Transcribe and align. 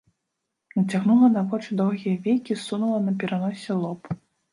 Нацягнула 0.77 1.27
на 1.33 1.43
вочы 1.51 1.77
даўгія 1.81 2.15
вейкі, 2.23 2.57
ссунула 2.63 2.97
на 3.11 3.13
пераноссе 3.25 3.77
лоб. 3.83 4.09